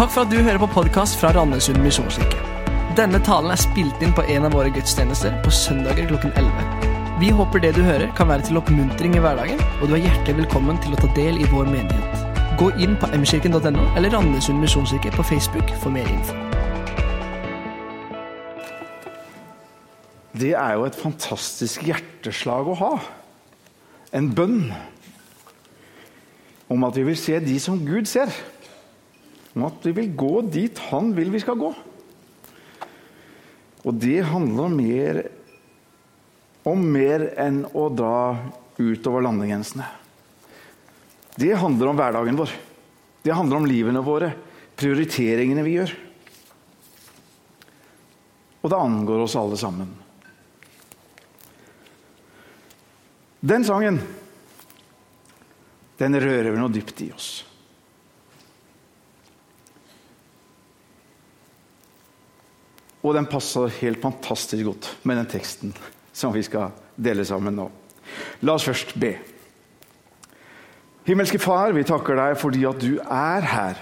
[0.00, 2.38] Takk for at du hører på podkast fra Randesund misjonskirke.
[2.96, 7.16] Denne talen er spilt inn på en av våre gudstjenester på søndager klokken 11.
[7.20, 10.38] Vi håper det du hører, kan være til oppmuntring i hverdagen, og du er hjertelig
[10.38, 12.22] velkommen til å ta del i vår menighet.
[12.56, 16.32] Gå inn på mkirken.no eller Randesund misjonskirke på Facebook for mer info.
[20.32, 22.90] Det er jo et fantastisk hjerteslag å ha.
[24.16, 24.72] En bønn
[26.72, 28.32] om at vi vil se de som Gud ser.
[29.54, 31.70] Om at vi vil gå dit Han vil vi skal gå.
[33.80, 35.22] Og det handler mer,
[36.68, 38.36] om mer enn å dra
[38.76, 39.86] utover landegrensene.
[41.40, 42.52] Det handler om hverdagen vår.
[43.24, 44.32] Det handler om livene våre,
[44.76, 45.96] prioriteringene vi gjør.
[48.60, 49.92] Og det angår oss alle sammen.
[53.40, 54.02] Den sangen,
[55.96, 57.30] den rører noe dypt i oss.
[63.00, 65.74] Og den passer helt fantastisk godt med den teksten
[66.12, 67.68] som vi skal dele sammen nå.
[68.44, 69.14] La oss først be.
[71.06, 73.80] Himmelske Far, vi takker deg fordi at du er her.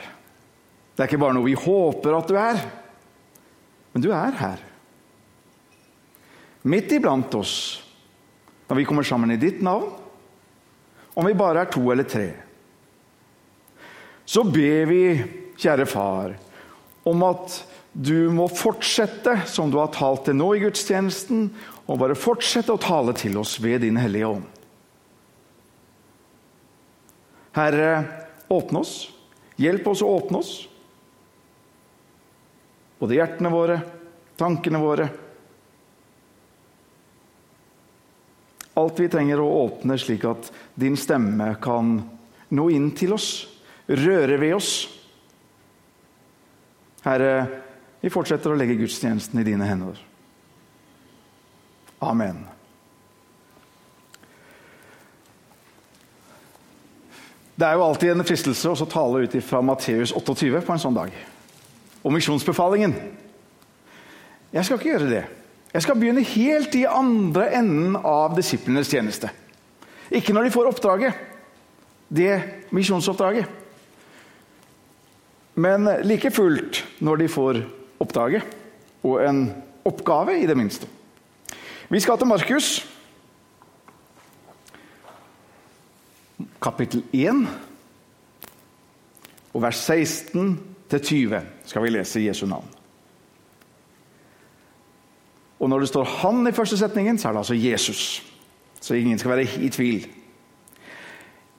[0.95, 2.61] Det er ikke bare noe vi håper at du er,
[3.95, 4.63] men du er her.
[6.69, 7.55] Midt iblant oss,
[8.69, 9.89] når vi kommer sammen i ditt navn,
[11.19, 12.29] om vi bare er to eller tre.
[14.29, 15.03] Så ber vi,
[15.59, 16.35] kjære Far,
[17.09, 17.57] om at
[17.99, 21.49] du må fortsette som du har talt til nå i gudstjenesten,
[21.91, 24.47] og bare fortsette å tale til oss ved Din Hellige Ånd.
[27.59, 27.91] Herre,
[28.55, 28.95] åpne oss.
[29.59, 30.53] Hjelp oss å åpne oss.
[33.03, 33.81] Både hjertene våre,
[34.39, 35.11] tankene våre.
[38.79, 41.97] Alt vi trenger å åpne slik at din stemme kan
[42.55, 43.49] nå inn til oss,
[43.91, 44.75] røre ved oss.
[47.03, 47.65] Herre,
[48.01, 49.99] vi fortsetter å legge gudstjenesten i dine hender.
[51.99, 52.45] Amen.
[57.59, 60.95] Det er jo alltid en fristelse å tale ut fra Matteus 28 på en sånn
[60.95, 61.15] dag.
[62.07, 62.95] Og misjonsbefalingen.
[64.55, 65.25] Jeg skal ikke gjøre det.
[65.73, 69.33] Jeg skal begynne helt i andre enden av disiplenes tjeneste.
[70.15, 71.19] Ikke når de får oppdraget.
[72.09, 72.39] Det
[72.73, 73.51] misjonsoppdraget.
[75.59, 77.78] Men like fullt når de får oppdraget.
[79.03, 79.55] Og en
[79.85, 80.89] oppgave, i det minste.
[81.89, 82.89] Vi skal til Markus.
[86.63, 87.49] Kapittel 1.
[89.55, 90.61] Og vers 16
[90.91, 92.69] til 20 skal vi lese Jesu navn.
[95.61, 98.33] Og når det står 'han' i første setningen, så er det altså Jesus.
[98.81, 100.07] Så ingen skal være i tvil.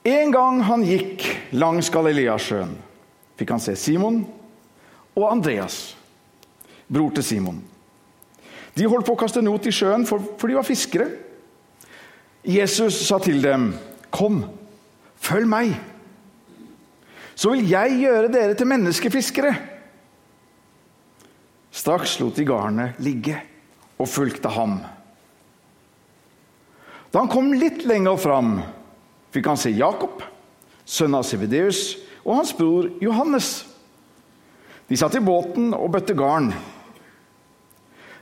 [0.04, 2.78] En gang han gikk langs Galileasjøen,
[3.36, 4.26] fikk han se Simon
[5.16, 5.96] og Andreas,
[6.92, 7.60] bror til Simon.
[8.76, 11.08] De holdt på å kaste not i sjøen, for, for de var fiskere.
[12.46, 13.74] Jesus sa til dem,
[14.10, 14.44] 'Kom,
[15.16, 15.74] følg meg,
[17.34, 19.56] så vil jeg gjøre dere til menneskefiskere.'
[21.70, 23.36] Straks lot de garnet ligge
[23.98, 24.80] og fulgte ham.
[27.12, 28.60] Da han kom litt lenger fram,
[29.30, 30.22] fikk han se Jakob,
[30.84, 33.66] sønn av Sivideus, og hans bror Johannes.
[34.90, 36.50] De satt i båten og bøtte garn.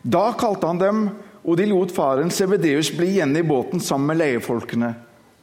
[0.09, 1.03] Da kalte han dem,
[1.45, 4.93] og de lot faren Sebedeus bli igjen i båten sammen med leiefolkene,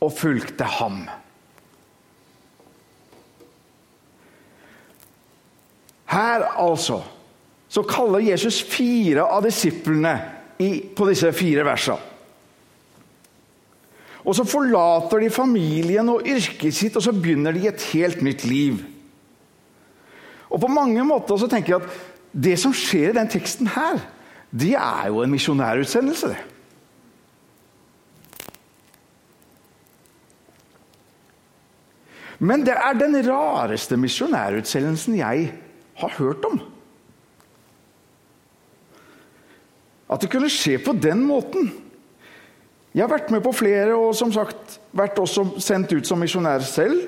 [0.01, 1.03] og fulgte ham.
[6.09, 7.01] Her altså
[7.75, 10.13] så kaller Jesus fire av disiplene
[10.61, 12.13] i, på disse fire versene.
[14.25, 18.45] Og så forlater de familien og yrket sitt, og så begynner de et helt nytt
[18.47, 18.79] liv.
[20.49, 21.99] Og på mange måter så tenker jeg at
[22.47, 23.99] det som skjer i den teksten her,
[24.55, 26.43] det er jo en misjonærutsendelse, det.
[32.39, 35.53] Men det er den rareste misjonærutsendelsen jeg
[35.95, 36.59] har hørt om.
[40.11, 41.71] At det kunne skje på den måten.
[42.95, 46.63] Jeg har vært med på flere og som sagt vært også sendt ut som misjonær
[46.67, 47.07] selv.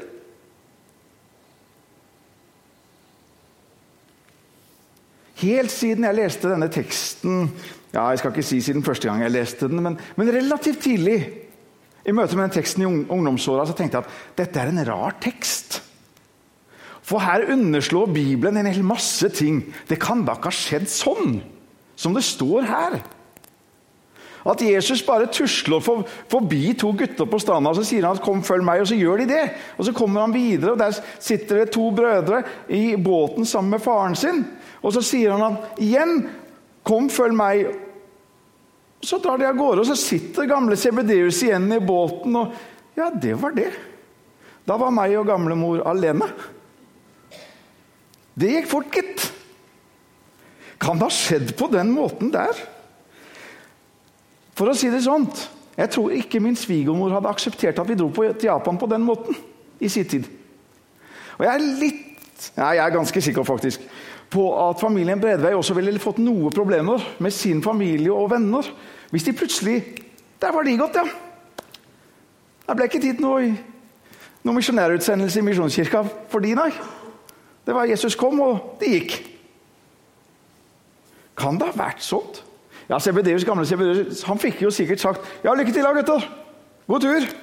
[5.38, 7.51] Helt siden jeg leste denne teksten
[7.94, 11.19] ja, Jeg skal ikke si siden første gang jeg leste den, men, men relativt tidlig
[12.07, 15.18] i møte med den teksten i ungdomsåra så tenkte jeg at dette er en rar
[15.19, 15.81] tekst.
[17.07, 19.60] For her underslår Bibelen en hel masse ting.
[19.89, 21.38] Det kan da ikke ha skjedd sånn
[22.00, 22.98] som det står her.
[24.48, 28.44] At Jesus bare tusler forbi to gutter på stranda og så sier han at 'kom,
[28.44, 29.51] følg meg', og så gjør de det.
[29.78, 33.81] Og Så kommer han videre, og der sitter det to brødre i båten sammen med
[33.81, 34.45] faren sin.
[34.88, 36.30] Og så sier han at igjen
[36.84, 37.75] 'kom, følg meg'.
[39.04, 42.36] Så drar de av gårde, og så sitter gamle Sebedeus igjen i båten.
[42.36, 42.54] Og
[42.95, 43.72] ja, det var det.
[44.68, 46.25] Da var meg og gamlemor alene.
[48.34, 49.34] Det gikk fort, gitt.
[50.80, 52.57] Kan det ha skjedd på den måten der?
[54.57, 55.28] For å si det sånn
[55.78, 59.36] Jeg tror ikke min svigermor hadde akseptert at vi dro til Japan på den måten
[59.80, 60.25] i sin tid.
[61.38, 63.84] Og jeg er litt ja, jeg er ganske sikker faktisk
[64.29, 68.68] på at familien Bredvei også ville fått noe problemer med sin familie og venner
[69.12, 69.77] hvis de plutselig
[70.41, 71.03] Der var de gått, ja.
[72.68, 73.47] Det ble ikke tid noe,
[74.45, 76.68] noe misjonærutsendelse i Misjonskirka for de, nei.
[77.65, 79.15] Det var Jesus kom, og de gikk.
[81.41, 82.44] Kan det ha vært sånt?
[82.85, 86.29] Ja, Sebedeus, gamle Sebedeus, han fikk jo sikkert sagt 'Ja, lykke til, da, gutter.
[86.88, 87.33] God tur.'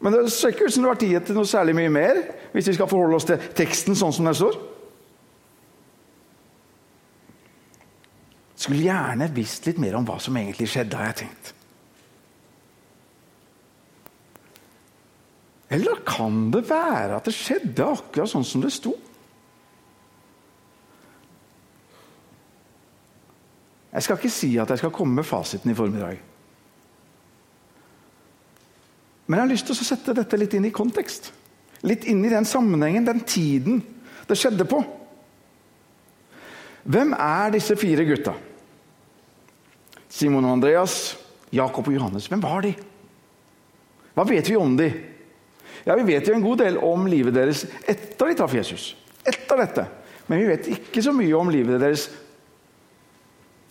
[0.00, 2.14] Men det ser ikke ut som det har vært tid til noe særlig mye mer,
[2.52, 4.56] hvis vi skal forholde oss til teksten sånn som den står.
[8.62, 11.52] Skulle gjerne visst litt mer om hva som egentlig skjedde, har jeg tenkt.
[15.72, 18.92] Eller kan det være at det skjedde akkurat sånn som det sto?
[23.92, 26.20] Jeg skal ikke si at jeg skal komme med fasiten i formiddag.
[29.26, 31.32] Men jeg har lyst til å sette dette litt inn i kontekst.
[31.88, 33.82] Litt inn i den sammenhengen, den tiden
[34.28, 34.80] det skjedde på.
[36.84, 38.36] Hvem er disse fire gutta?
[40.12, 41.16] Simon og Andreas,
[41.52, 42.28] Jakob og Johannes.
[42.28, 42.74] Hvem var de?
[44.12, 44.90] Hva vet vi om de?
[45.86, 48.92] Ja, Vi vet jo en god del om livet deres etter de traff Jesus.
[49.24, 49.86] Etter dette.
[50.28, 52.06] Men vi vet ikke så mye om livet deres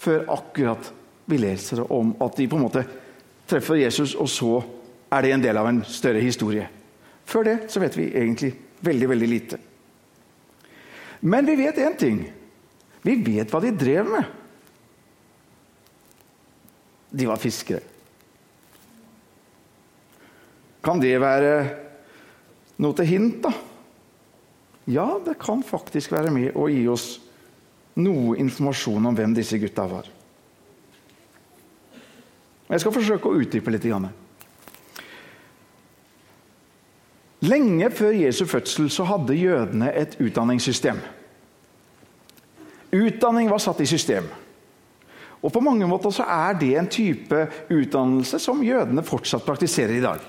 [0.01, 0.89] før akkurat
[1.29, 2.83] vi leser om at de på en måte
[3.47, 4.57] treffer Jesus, og så
[5.13, 6.65] er det en del av en større historie.
[7.27, 8.51] Før det så vet vi egentlig
[8.81, 9.59] veldig, veldig lite.
[11.21, 12.21] Men vi vet én ting.
[13.05, 14.40] Vi vet hva de drev med.
[17.11, 17.83] De var fiskere.
[20.81, 21.51] Kan det være
[22.81, 23.51] noe til hint, da?
[24.89, 27.19] Ja, det kan faktisk være med å gi oss
[28.01, 30.09] noe informasjon om hvem disse gutta var.
[32.71, 33.85] Jeg skal forsøke å utdype litt.
[37.41, 41.01] Lenge før Jesu fødsel så hadde jødene et utdanningssystem.
[42.95, 44.27] Utdanning var satt i system.
[45.41, 50.03] Og På mange måter så er det en type utdannelse som jødene fortsatt praktiserer i
[50.03, 50.21] dag.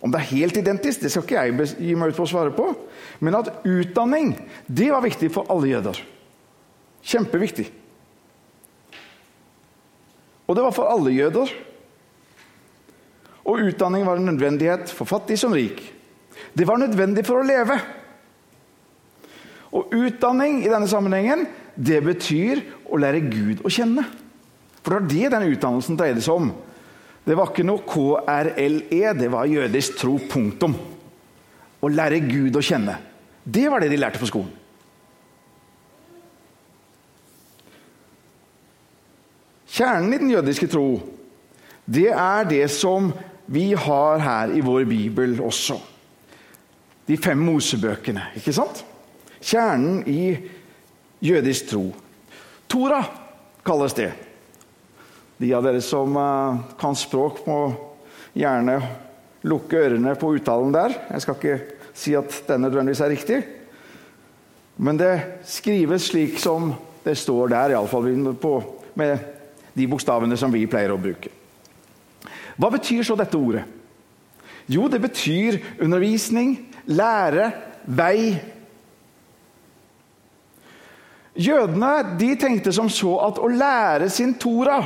[0.00, 2.54] Om det er helt identisk, det skal ikke jeg gi meg ut på å svare
[2.56, 2.70] på.
[3.20, 4.32] Men at utdanning
[4.64, 6.00] det var viktig for alle jøder.
[7.04, 7.66] Kjempeviktig.
[10.48, 11.52] Og det var for alle jøder.
[13.44, 15.82] Og utdanning var en nødvendighet for fattig som rik.
[16.56, 17.76] Det var nødvendig for å leve.
[19.70, 21.44] Og utdanning i denne sammenhengen,
[21.76, 24.04] det betyr å lære Gud å kjenne.
[24.80, 26.50] For det var det denne utdannelsen dreide seg om.
[27.26, 30.16] Det var ikke noe KRLE, det var jødisk tro.
[30.30, 30.74] Punktum.
[31.80, 32.96] Å lære Gud å kjenne.
[33.44, 34.56] Det var det de lærte på skolen.
[39.70, 40.98] Kjernen i den jødiske tro,
[41.86, 43.12] det er det som
[43.50, 45.78] vi har her i vår bibel også.
[47.06, 48.82] De fem Mosebøkene, ikke sant?
[49.40, 50.34] Kjernen i
[51.24, 51.84] jødisk tro.
[52.70, 53.00] Tora
[53.66, 54.12] kalles det.
[55.40, 57.72] De av dere som uh, kan språk, må
[58.36, 58.76] gjerne
[59.50, 60.94] lukke ørene på uttalen der.
[61.10, 61.56] Jeg skal ikke
[61.96, 63.40] si at den nødvendigvis er riktig.
[64.80, 65.12] Men det
[65.48, 66.70] skrives slik som
[67.04, 68.06] det står der, iallfall
[68.94, 69.26] med
[69.74, 71.32] de bokstavene som vi pleier å bruke.
[72.60, 73.64] Hva betyr så dette ordet?
[74.70, 76.54] Jo, det betyr undervisning,
[76.86, 77.50] lære,
[77.88, 78.36] vei.
[81.40, 84.80] Jødene de tenkte som så at å lære sin Tora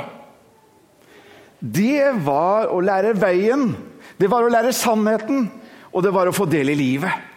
[1.65, 3.71] det var å lære veien,
[4.21, 5.47] det var å lære sannheten,
[5.97, 7.31] og det var å få del i livet.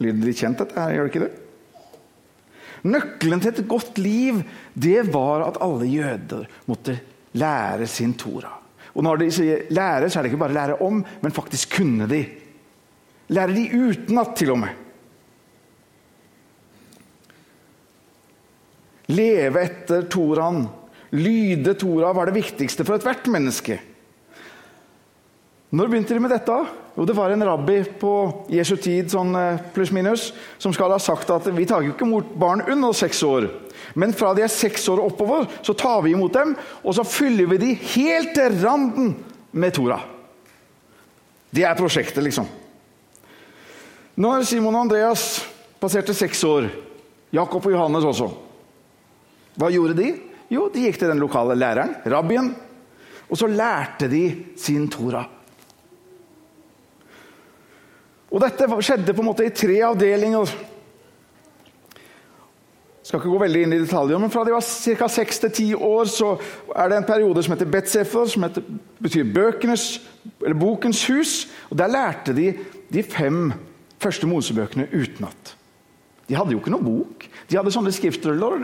[0.00, 1.32] Lyder litt kjent, dette her, gjør det ikke det?
[2.90, 4.38] Nøkkelen til et godt liv
[4.72, 6.94] det var at alle jøder måtte
[7.36, 8.54] lære sin Tora.
[8.94, 12.08] Og Når de sier lære, så er det ikke bare lære om, men faktisk kunne
[12.10, 12.22] de.
[13.30, 14.78] Lære de utenat, til og med.
[19.10, 20.64] Leve etter Toraen
[21.10, 23.80] Lyde Tora var det viktigste for ethvert menneske.
[25.74, 26.54] Når begynte de med dette?
[26.96, 28.12] Jo, det var en rabbi på
[28.50, 32.32] Jesu tid, sånn eh, pluss-minus, som skal ha sagt at vi tar jo ikke imot
[32.38, 33.46] barn under seks år.
[33.98, 37.06] Men fra de er seks år og oppover, så tar vi imot dem, og så
[37.06, 39.14] fyller vi de helt til randen
[39.50, 40.00] med Tora.
[41.50, 42.46] Det er prosjektet, liksom.
[44.20, 45.40] Når Simon og Andreas
[45.80, 46.68] passerte seks år,
[47.34, 48.28] Jakob og Johannes også,
[49.58, 50.10] hva gjorde de?
[50.50, 52.50] Jo, de gikk til den lokale læreren, rabbien,
[53.30, 54.24] og så lærte de
[54.58, 55.22] sin Tora.
[58.30, 60.52] Og dette skjedde på en måte i tre avdelinger.
[63.00, 65.08] Jeg skal ikke gå veldig inn i detaljer, men Fra de var ca.
[65.10, 66.34] 6-10 år, så
[66.76, 68.66] er det en periode som heter Betsefer, som heter,
[69.02, 69.86] betyr bøkenes,
[70.44, 71.48] eller Bokens hus.
[71.70, 72.52] og Der lærte de
[72.92, 73.52] de fem
[74.02, 75.56] første Mosebøkene utenat.
[76.30, 77.24] De hadde jo ikke noe bok.
[77.50, 78.62] De hadde sånne skriftruller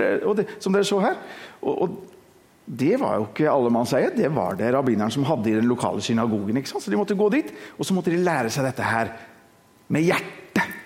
[0.62, 1.16] som dere så her.
[1.66, 1.96] Og, og
[2.66, 6.58] det var jo ikke allemannseie, det var det rabbineren som hadde i den lokale synagogen.
[6.66, 9.10] Så de måtte gå dit, og så måtte de lære seg dette her
[9.90, 10.78] med hjertet.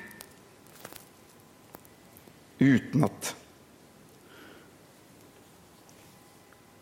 [2.60, 3.34] Utenat.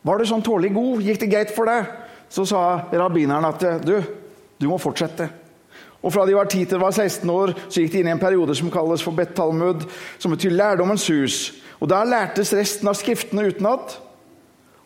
[0.07, 1.05] Var du sånn tålelig god?
[1.07, 1.91] Gikk det greit for deg?
[2.31, 3.97] Så sa rabbineren at du,
[4.59, 5.27] du må fortsette.
[6.03, 8.15] Og Fra de var 10 til de var 16 år, så gikk de inn i
[8.15, 9.83] en periode som kalles for Bet Talmud,
[10.19, 11.39] som betyr lærdommens hus.
[11.81, 13.99] Og Der lærtes resten av skriftene utenat.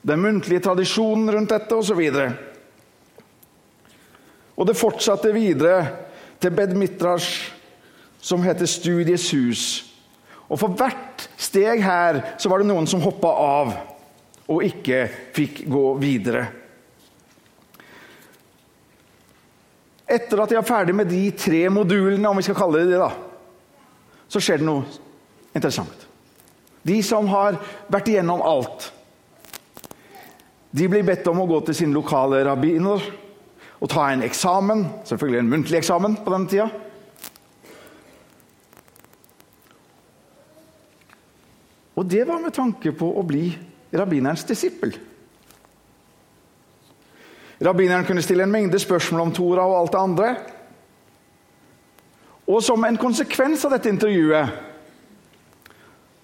[0.02, 2.00] Den muntlige tradisjonen rundt dette osv.
[4.56, 5.86] Og det fortsatte videre
[6.40, 7.52] til Bed Midrash,
[8.20, 9.92] som heter Studies hus.
[10.48, 13.72] Og For hvert steg her så var det noen som hoppa av
[14.52, 16.61] og ikke fikk gå videre.
[20.12, 23.00] Etter at de er ferdig med de tre modulene, om vi skal kalle det det,
[23.00, 23.12] da,
[24.28, 24.84] så skjer det noe
[25.56, 26.08] interessant.
[26.82, 27.56] De som har
[27.92, 28.90] vært igjennom alt,
[30.72, 33.04] de blir bedt om å gå til sin lokale rabbiner
[33.82, 34.86] og ta en eksamen.
[35.08, 36.68] Selvfølgelig en muntlig eksamen på denne tida.
[41.92, 43.50] Og det var med tanke på å bli
[43.92, 44.94] rabbinerens disippel.
[47.62, 50.30] Rabbineren kunne stille en mengde spørsmål om Tora og alt det andre.
[52.50, 54.58] Og som en konsekvens av dette intervjuet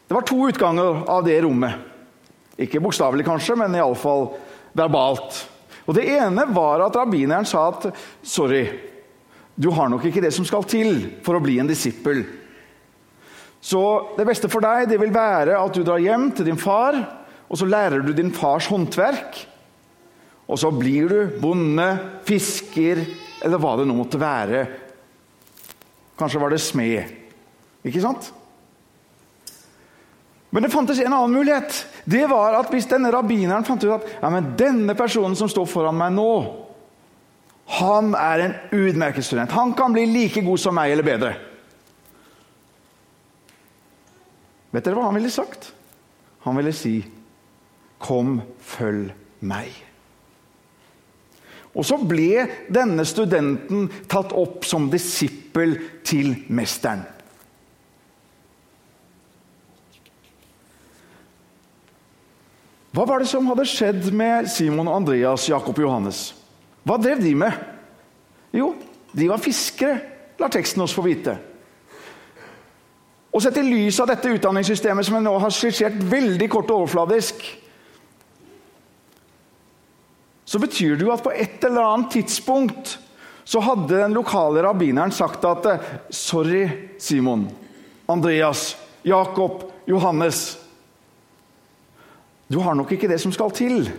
[0.09, 1.75] Det var to utganger av det rommet.
[2.59, 4.31] Ikke bokstavelig, kanskje, men iallfall
[4.73, 5.43] verbalt.
[5.85, 7.91] Og Det ene var at rabbineren sa at
[8.23, 8.65] sorry,
[9.55, 12.25] du har nok ikke det som skal til for å bli en disippel.
[13.61, 13.83] Så
[14.17, 16.97] det beste for deg det vil være at du drar hjem til din far,
[17.49, 19.45] og så lærer du din fars håndverk.
[20.49, 21.87] Og så blir du bonde,
[22.25, 23.03] fisker,
[23.45, 24.65] eller hva det nå måtte være.
[26.19, 27.17] Kanskje var det smed.
[27.87, 28.31] Ikke sant?
[30.51, 31.83] Men det fantes en annen mulighet.
[32.09, 35.69] Det var at Hvis denne rabbineren fant ut at ja, men denne personen som står
[35.69, 36.33] foran meg nå,
[37.79, 39.53] han er en utmerket student.
[39.53, 41.35] Han kan bli like god som meg, eller bedre.
[44.73, 45.75] Vet dere hva han ville sagt?
[46.47, 47.05] Han ville si,
[47.99, 49.13] 'Kom, følg
[49.43, 49.88] meg'.
[51.77, 57.05] Og så ble denne studenten tatt opp som disippel til mesteren.
[62.99, 66.23] Hva var det som hadde skjedd med Simon Andreas, Jakob og Johannes?
[66.83, 67.53] Hva drev de med?
[68.57, 68.73] Jo,
[69.13, 70.01] de var fiskere,
[70.41, 71.37] lar teksten oss få vite.
[73.31, 76.83] Og Sett i lys av dette utdanningssystemet som jeg nå har skissert veldig kort og
[76.83, 77.45] overfladisk,
[80.49, 82.95] så betyr det jo at på et eller annet tidspunkt
[83.45, 85.67] så hadde den lokale rabbineren sagt at
[86.09, 86.63] Sorry,
[86.99, 87.45] Simon,
[88.09, 90.57] Andreas, Jakob, Johannes.
[92.49, 93.91] Du har nok ikke det som skal til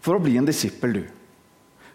[0.00, 1.04] for å bli en disippel, du.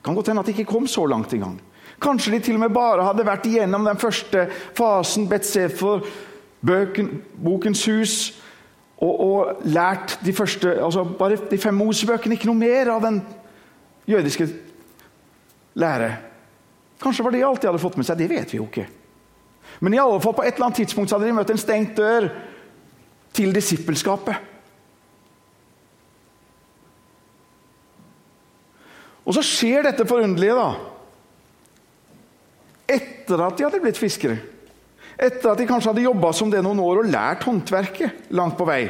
[0.05, 1.57] Kan godt hende at de ikke kom så langt engang.
[2.01, 4.45] Kanskje de til og med bare hadde vært igjennom den første
[4.77, 6.05] fasen, Betsefer,
[6.61, 8.15] Bokens hus,
[8.99, 13.21] og, og, lært de første, altså bare de fem Mosebøkene, ikke noe mer av den
[14.09, 14.47] jødiske
[15.79, 16.09] lære.
[16.99, 18.87] Kanskje var det alt de hadde fått med seg, det vet vi jo ikke.
[19.79, 22.27] Men i alle fall på et eller annet tidspunkt hadde de møtt en stengt dør
[23.37, 24.47] til disippelskapet.
[29.29, 30.69] Og så skjer dette forunderlige, da.
[32.89, 34.39] Etter at de hadde blitt fiskere.
[35.19, 38.67] Etter at de kanskje hadde jobba som det noen år og lært håndverket langt på
[38.69, 38.85] vei.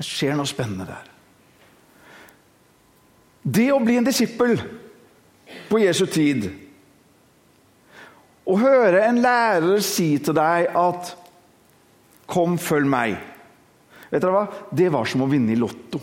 [0.00, 1.06] Det skjer noe spennende der.
[3.40, 4.56] Det å bli en disippel
[5.70, 6.50] på Jesu tid
[8.50, 11.14] Å høre en lærer si til deg at
[12.26, 13.18] 'Kom, følg meg'.
[14.10, 14.46] Vet dere hva?
[14.74, 16.00] Det var som å vinne i Lotto.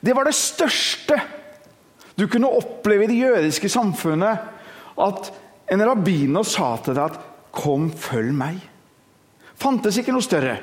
[0.00, 1.20] Det var det største
[2.16, 4.38] du kunne oppleve i det jødiske samfunnet.
[4.96, 5.32] At
[5.72, 7.20] en rabbiner sa til deg at
[7.52, 8.60] 'kom, følg meg'.
[9.54, 10.58] Fantes ikke noe større.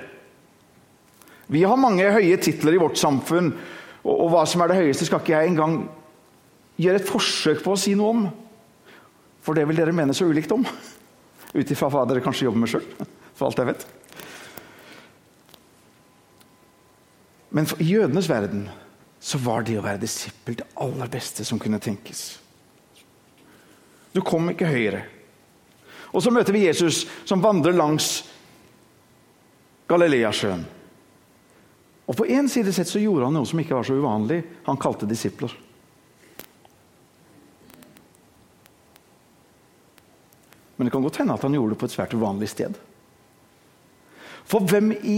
[1.48, 3.54] Vi har mange høye titler i vårt samfunn,
[4.04, 5.90] og, og hva som er det høyeste, skal ikke jeg engang
[6.78, 8.30] gjøre et forsøk på å si noe om.
[9.44, 10.66] For det vil dere mene så ulikt om.
[11.58, 12.86] Ut ifra hva dere kanskje jobber med sjøl,
[13.36, 13.86] for alt jeg vet.
[17.54, 18.70] Men i jødenes verden
[19.24, 22.26] så var det å være disippel det aller beste som kunne tenkes.
[24.12, 25.06] Du kom ikke høyere.
[26.12, 28.10] Og så møter vi Jesus som vandrer langs
[29.88, 30.66] Galileasjøen.
[32.04, 34.42] Og På én side sett så gjorde han noe som ikke var så uvanlig.
[34.68, 35.56] Han kalte disipler.
[40.76, 42.76] Men det kan godt hende at han gjorde det på et svært uvanlig sted.
[44.44, 45.18] For hvem i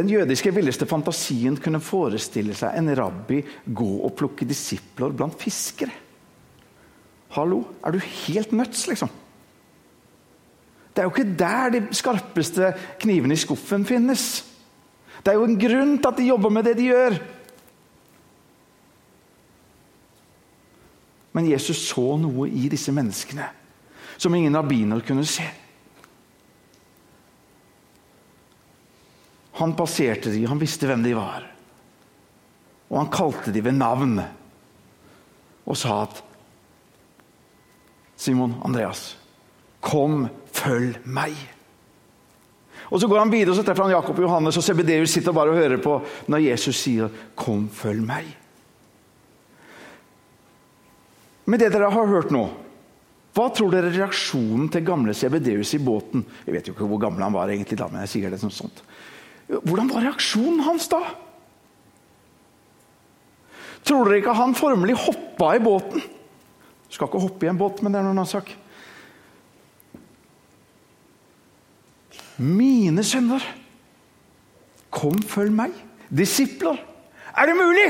[0.00, 5.92] den jødiske villeste fantasien kunne forestille seg en rabbi gå og plukke disipler blant fiskere?
[7.36, 9.10] Hallo, er du helt nødt, liksom?
[10.90, 14.24] Det er jo ikke der de skarpeste knivene i skuffen finnes.
[15.20, 17.18] Det er jo en grunn til at de jobber med det de gjør.
[21.36, 23.46] Men Jesus så noe i disse menneskene
[24.20, 25.46] som ingen rabbiner kunne se.
[29.60, 31.44] Han passerte dem, han visste hvem de var.
[32.88, 34.16] Og han kalte dem ved navn
[35.70, 36.22] og sa at
[38.20, 39.14] Simon Andreas,
[39.80, 41.36] kom, følg meg.
[42.90, 45.32] Og Så går han videre og så treffer han Jakob og Johannes, og Sebedeus sitter
[45.36, 48.34] bare og hører på når Jesus sier 'Kom, følg meg'.
[51.46, 52.50] Med det dere har hørt nå,
[53.34, 57.22] hva tror dere reaksjonen til gamle Sebedeus i båten Jeg vet jo ikke hvor gammel
[57.22, 58.82] han var, egentlig da, men jeg sier det som sånt.
[59.50, 61.00] Hvordan var reaksjonen hans da?
[63.86, 66.02] Tror dere ikke han formelig hoppa i båten?
[66.90, 68.52] Du skal ikke hoppe i en båt, men det er noen annen sak.
[72.40, 73.44] Mine sønner,
[74.94, 75.74] kom, følg meg.
[76.08, 76.78] Disipler.
[77.36, 77.88] Er det mulig?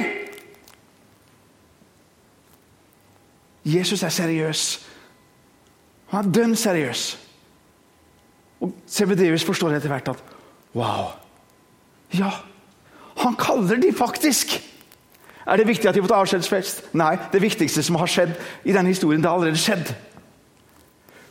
[3.65, 4.65] Jesus er seriøs.
[6.11, 7.07] Han er dønn seriøs.
[8.61, 10.23] Og Sebedeus forstår etter hvert at
[10.77, 11.20] wow.
[12.19, 12.31] Ja,
[13.23, 14.57] han kaller de faktisk.
[15.47, 16.83] Er det viktig at de får ta avskjedsfest?
[16.95, 19.95] Nei, det viktigste som har skjedd i denne historien, det har allerede skjedd.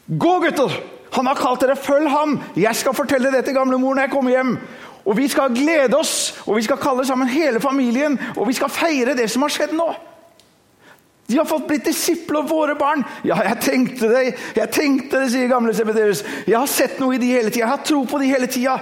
[0.09, 0.79] Gå, gutter!
[1.13, 2.39] Han har kalt dere 'følg ham'.
[2.55, 4.57] Jeg skal fortelle det til gamlemor når jeg kommer hjem.
[5.05, 8.69] Og vi skal glede oss, og vi skal kalle sammen hele familien, og vi skal
[8.69, 9.95] feire det som har skjedd nå.
[11.29, 13.03] De har fått blitt disipler, våre barn.
[13.23, 16.23] Ja, jeg tenkte det, jeg tenkte det, sier gamle Sebedeus.
[16.47, 17.59] Jeg har sett noe i de hele tida.
[17.59, 18.79] Jeg har tro på de hele tida.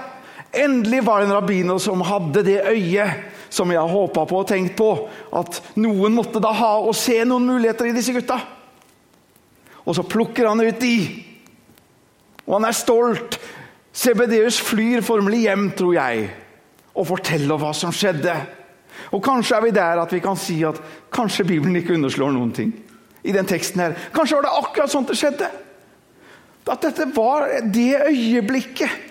[0.52, 4.48] Endelig var det en rabbiner som hadde det øyet som jeg har håpa på og
[4.48, 4.90] tenkt på.
[5.32, 8.38] At noen måtte da ha og se noen muligheter i disse gutta.
[9.88, 10.98] Og så plukker han ut de
[12.48, 13.36] og han er stolt.
[13.92, 16.28] Sebedeus flyr formelig hjem, tror jeg,
[16.96, 18.34] og forteller hva som skjedde.
[19.12, 20.78] Og Kanskje er vi der at vi kan si at
[21.14, 22.72] kanskje Bibelen ikke underslår noen ting.
[23.24, 23.96] i den teksten her.
[24.14, 25.48] Kanskje var det akkurat sånn det skjedde.
[26.70, 29.07] At dette var det øyeblikket.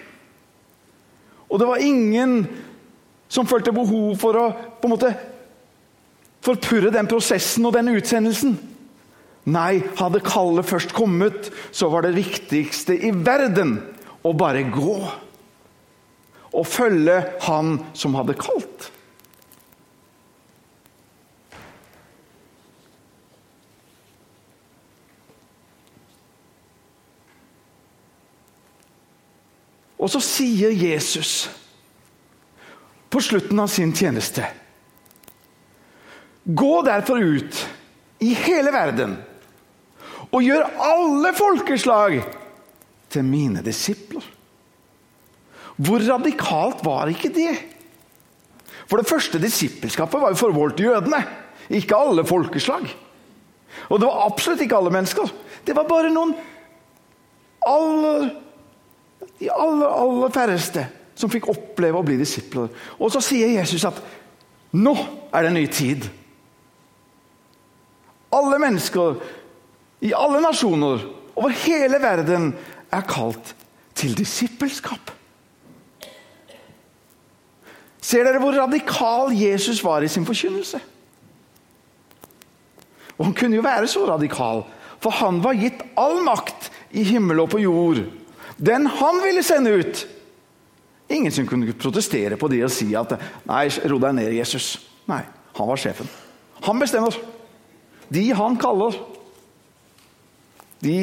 [1.47, 2.41] Og det var ingen
[3.31, 4.47] som følte behov for å
[4.79, 5.11] på en måte
[6.45, 8.57] forpurre den prosessen og den utsendelsen.
[9.47, 13.77] Nei, hadde kallet først kommet, så var det viktigste i verden
[14.27, 14.97] å bare gå.
[16.51, 18.89] Og følge han som hadde kalt.
[30.07, 31.49] Og så sier Jesus
[33.11, 34.45] på slutten av sin tjeneste
[36.47, 37.57] Gå derfor ut
[38.23, 39.17] i hele verden
[40.31, 42.21] og gjør alle folkeslag
[43.11, 44.23] til mine disipler.
[45.75, 47.51] Hvor radikalt var ikke det?
[48.87, 51.19] For det første disippelskapet var jo forbeholdt jødene,
[51.67, 52.87] ikke alle folkeslag.
[53.91, 55.31] Og det var absolutt ikke alle mennesker.
[55.67, 56.31] Det var bare noen
[57.67, 58.29] aller,
[59.39, 60.85] de aller, aller færreste
[61.17, 62.69] som fikk oppleve å bli disipler.
[63.01, 63.99] Og så sier Jesus at
[64.77, 64.93] nå
[65.31, 66.07] er det en ny tid.
[68.37, 69.21] Alle mennesker
[70.05, 71.05] i alle nasjoner
[71.37, 72.51] over hele verden
[72.93, 73.53] er kalt
[73.97, 75.13] til disippelskap.
[78.07, 80.79] Ser dere hvor radikal Jesus var i sin forkynnelse?
[83.17, 84.63] Og Han kunne jo være så radikal,
[85.01, 88.03] for han var gitt all makt i himmel og på jord.
[88.57, 90.07] Den han ville sende ut,
[91.07, 93.13] Ingen som kunne protestere på det og si at
[93.47, 94.73] nei, ro deg ned, Jesus.
[95.07, 95.21] Nei,
[95.55, 96.09] han var sjefen.
[96.65, 97.15] Han bestemmer.
[98.11, 98.97] De han kaller,
[100.83, 100.97] de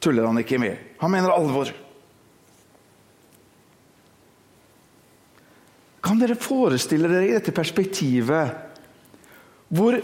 [0.00, 0.80] tuller han ikke med.
[1.00, 1.72] Han mener alvor.
[6.00, 8.56] Kan dere forestille dere i dette perspektivet
[9.70, 10.00] hvor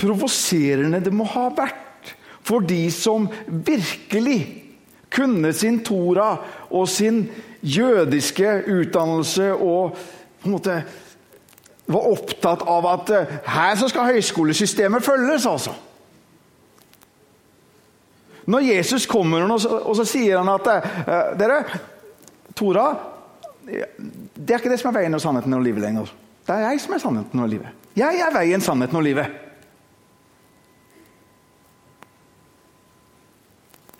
[0.00, 4.40] provoserende det må ha vært for de som virkelig
[5.14, 6.36] kunne sin Tora
[6.70, 7.24] og sin
[7.62, 9.96] jødiske utdannelse og
[10.42, 10.82] på en måte
[11.92, 15.74] var opptatt av at eh, her så skal høyskolesystemet følges, altså.
[18.46, 21.60] Når Jesus kommer og så, og så sier han at uh, dere,
[22.58, 22.88] Tora
[23.62, 26.10] Det er ikke det som er veien og sannheten og livet lenger.
[26.42, 27.68] Det er jeg som er sannheten og livet.
[27.96, 29.30] Jeg er veien, sannheten og livet.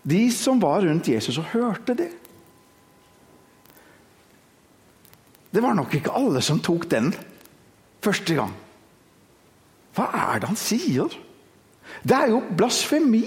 [0.03, 2.11] De som var rundt Jesus og hørte det
[5.53, 7.11] Det var nok ikke alle som tok den
[8.03, 8.55] første gang.
[9.93, 11.13] Hva er det han sier?
[12.01, 13.27] Det er jo blasfemi.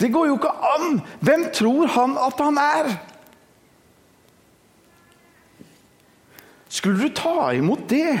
[0.00, 0.98] Det går jo ikke an!
[1.22, 2.90] Hvem tror han at han er?
[6.72, 8.18] Skulle du ta imot det,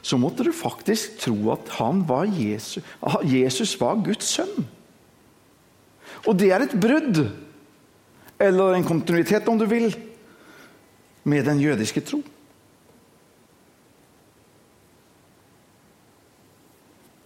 [0.00, 2.84] så måtte du faktisk tro at han var Jesus,
[3.26, 4.64] Jesus var Guds sønn.
[6.26, 7.22] Og det er et brudd,
[8.40, 9.88] eller en kontinuitet, om du vil,
[11.24, 12.20] med den jødiske tro.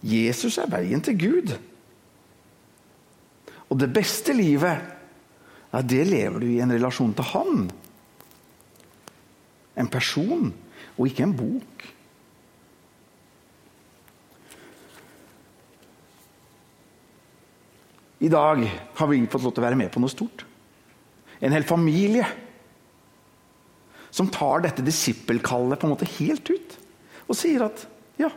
[0.05, 1.55] Jesus er veien til Gud.
[3.71, 4.83] Og det beste livet,
[5.73, 7.65] ja, det lever du i en relasjon til Han.
[9.75, 10.53] En person,
[10.95, 11.87] og ikke en bok.
[18.25, 18.63] I dag
[18.95, 20.45] har vi fått lov til å være med på noe stort.
[21.43, 22.25] En hel familie
[24.15, 26.77] som tar dette disippelkallet på en måte helt ut.
[27.27, 27.83] Og sier at
[28.17, 28.31] ja,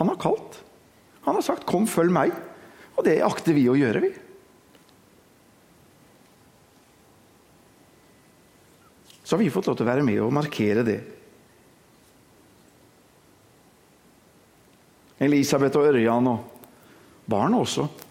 [0.00, 0.62] han har kalt.
[1.28, 2.34] Han har sagt 'kom, følg meg'.
[2.96, 4.12] Og det akter vi å gjøre, vi.
[9.22, 11.00] Så har vi fått lov til å være med og markere det.
[15.20, 16.38] Elisabeth og Ørjan og
[17.26, 18.05] barna også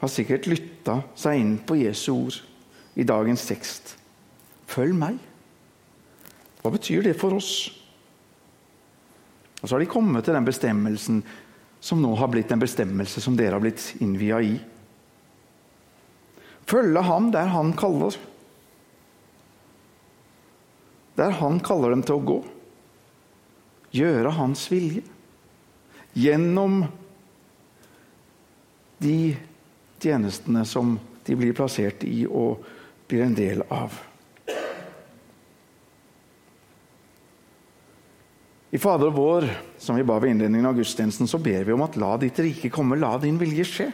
[0.00, 2.38] har sikkert lytta seg inn på Jesu ord
[2.96, 3.94] i dagens tekst.
[4.70, 5.18] Følg meg.
[6.60, 7.70] Hva betyr det for oss?
[9.60, 11.22] Og Så har de kommet til den bestemmelsen
[11.80, 14.54] som nå har blitt en bestemmelse som dere har blitt innvia i.
[16.68, 18.16] Følge ham der han kaller.
[21.16, 22.38] Der han kaller dem til å gå.
[23.96, 25.02] Gjøre hans vilje.
[26.16, 26.84] Gjennom
[29.00, 29.16] de
[30.02, 32.64] tjenestene som de blir plassert i og
[33.10, 33.98] blir en del av.
[38.70, 39.48] I Fader vår,
[39.82, 42.70] som vi ba ved innledningen av gudstjenesten, så ber vi om at la ditt rike
[42.70, 43.88] komme, la din vilje skje.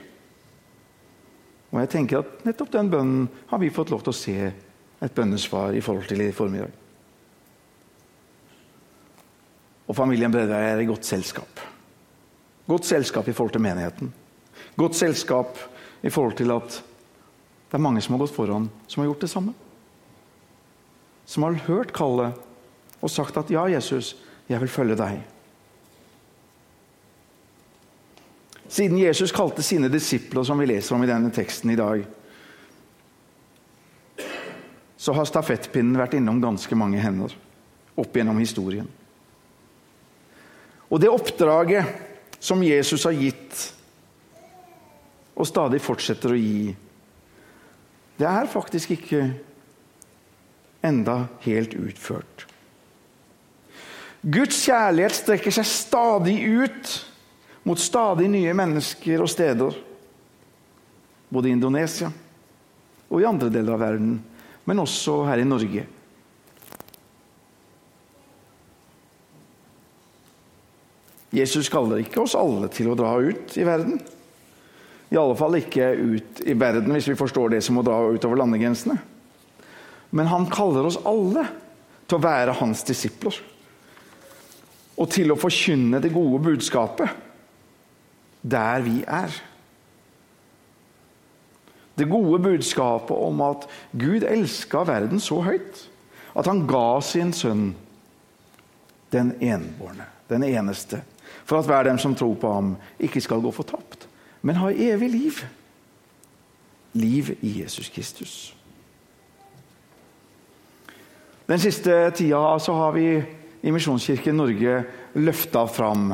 [1.72, 5.16] Og jeg tenker at Nettopp den bønnen har vi fått lov til å se et
[5.16, 6.74] bønnesvar i forhold til i formiddag.
[9.86, 11.62] Og familien Bredvei er i godt selskap.
[12.66, 14.12] Godt selskap i forhold til menigheten.
[14.76, 15.60] Godt selskap
[16.02, 16.80] i forhold til at
[17.66, 19.54] det er mange som har gått foran, som har gjort det samme.
[21.26, 22.36] Som har hørt kallet
[23.00, 24.16] og sagt at 'ja, Jesus,
[24.48, 25.20] jeg vil følge deg'.
[28.68, 32.06] Siden Jesus kalte sine disipler, som vi leser om i denne teksten i dag,
[34.96, 37.34] så har stafettpinnen vært innom ganske mange hender
[37.96, 38.88] opp gjennom historien.
[40.90, 41.86] Og det oppdraget
[42.40, 43.75] som Jesus har gitt
[45.36, 46.72] og stadig fortsetter å gi.
[48.16, 49.22] Det er faktisk ikke
[50.86, 52.46] enda helt utført.
[54.26, 56.94] Guds kjærlighet strekker seg stadig ut
[57.66, 59.76] mot stadig nye mennesker og steder.
[61.28, 62.08] Både i Indonesia
[63.06, 64.16] og i andre deler av verden,
[64.66, 65.84] men også her i Norge.
[71.36, 74.00] Jesus kaller ikke oss alle til å dra ut i verden.
[75.10, 78.40] I alle fall ikke ut i verden, hvis vi forstår det som å dra utover
[78.40, 78.96] landegrensene.
[80.10, 81.44] Men han kaller oss alle
[82.06, 83.36] til å være hans disipler.
[84.96, 87.22] Og til å forkynne det gode budskapet
[88.46, 89.32] der vi er.
[91.96, 93.66] Det gode budskapet om at
[93.96, 95.86] Gud elska verden så høyt
[96.36, 97.70] at han ga sin sønn,
[99.14, 101.00] den enbårne, den eneste,
[101.46, 104.05] for at hver dem som tror på ham, ikke skal gå fortapt,
[104.46, 105.40] men har evig liv.
[106.92, 108.34] Liv i Jesus Kristus.
[111.46, 113.08] Den siste tida så har vi
[113.62, 114.84] i Misjonskirken Norge
[115.18, 116.12] løfta fram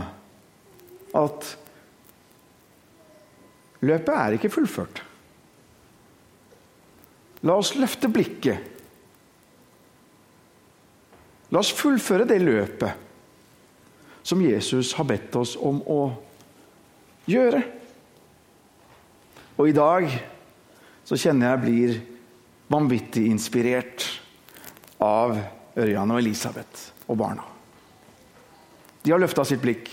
[1.13, 1.51] at
[3.85, 5.03] løpet er ikke fullført.
[7.43, 8.59] La oss løfte blikket.
[11.53, 16.01] La oss fullføre det løpet som Jesus har bedt oss om å
[17.29, 17.82] gjøre.
[19.59, 20.09] Og i dag
[21.05, 21.97] så kjenner jeg blir
[22.73, 24.07] vanvittig inspirert
[25.03, 25.35] av
[25.77, 27.45] Ørjan og Elisabeth og barna.
[29.03, 29.91] De har løfta sitt blikk.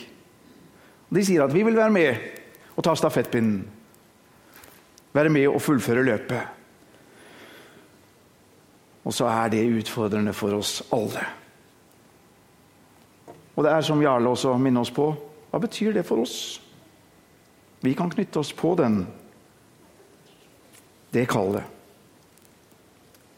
[1.10, 3.64] De sier at vi vil være med og ta stafettpinnen.
[5.16, 6.56] Være med og fullføre løpet.
[9.10, 11.24] Og så er det utfordrende for oss alle.
[13.58, 15.10] Og det er som Jarle også minner oss på
[15.50, 16.60] hva betyr det for oss?
[17.82, 19.02] Vi kan knytte oss på den,
[21.12, 21.64] det kallet.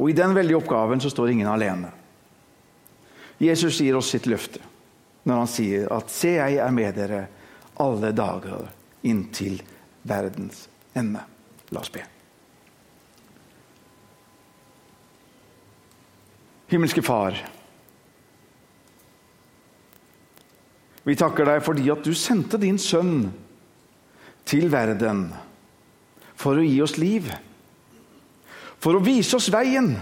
[0.01, 1.91] Og i den veldige oppgaven så står ingen alene.
[3.41, 4.61] Jesus gir oss sitt løfte
[5.23, 7.27] når han sier at 'Se, jeg er med dere
[7.79, 8.69] alle dager
[9.03, 9.61] inntil
[10.03, 11.21] verdens ende'.
[11.71, 12.01] La oss be.
[16.67, 17.37] Himmelske Far.
[21.03, 23.31] Vi takker deg fordi at du sendte din sønn
[24.45, 25.33] til verden
[26.35, 27.31] for å gi oss liv.
[28.81, 29.93] For å vise oss veien.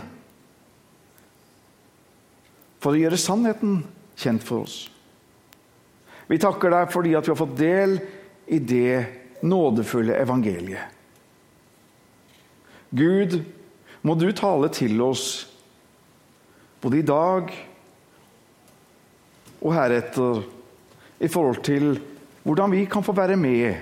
[2.79, 3.81] For å gjøre sannheten
[4.19, 4.85] kjent for oss.
[6.29, 7.97] Vi takker deg fordi at vi har fått del
[8.47, 10.95] i det nådefulle evangeliet.
[12.89, 13.35] Gud,
[14.01, 15.25] må du tale til oss
[16.81, 17.51] både i dag
[19.59, 20.39] og heretter
[21.19, 21.91] i forhold til
[22.45, 23.75] hvordan vi kan få være med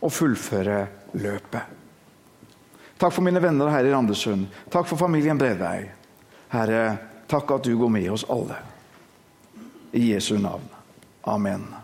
[0.00, 0.80] og fullføre
[1.20, 1.79] løpet.
[3.00, 4.46] Takk for mine venner her i Randesund.
[4.68, 5.86] Takk for familien Bredvei.
[6.52, 8.58] Herre, takk at du går med oss alle.
[9.92, 10.68] I Jesu navn.
[11.24, 11.79] Amen.